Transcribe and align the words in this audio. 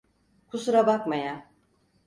Kusura 0.49 0.83
bakma 0.87 1.15
ya. 1.15 1.35